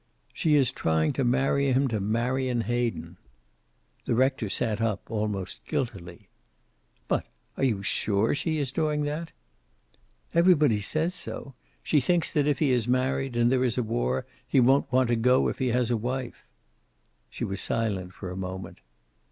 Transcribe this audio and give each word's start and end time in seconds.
"She 0.33 0.55
is 0.55 0.71
trying 0.71 1.13
to 1.13 1.23
marry 1.23 1.71
him 1.71 1.87
to 1.89 1.99
Marion 1.99 2.61
Hayden." 2.61 3.17
The 4.05 4.15
rector 4.15 4.49
sat 4.49 4.81
up, 4.81 5.03
almost 5.11 5.63
guiltily. 5.67 6.27
"But 7.07 7.27
are 7.55 7.63
you 7.63 7.83
sure 7.83 8.33
she 8.33 8.57
is 8.57 8.71
doing 8.71 9.03
that?" 9.03 9.31
"Everybody 10.33 10.79
says 10.79 11.13
so. 11.13 11.53
She 11.83 12.01
thinks 12.01 12.33
that 12.33 12.47
if 12.47 12.57
he 12.57 12.71
is 12.71 12.87
married, 12.87 13.37
and 13.37 13.51
there 13.51 13.63
is 13.63 13.77
a 13.77 13.83
war, 13.83 14.25
he 14.47 14.59
won't 14.59 14.91
want 14.91 15.09
to 15.09 15.15
go 15.15 15.47
if 15.49 15.59
he 15.59 15.67
has 15.67 15.91
a 15.91 15.97
wife." 15.97 16.47
She 17.29 17.43
was 17.45 17.61
silent 17.61 18.11
for 18.15 18.31
a 18.31 18.35
moment. 18.35 18.79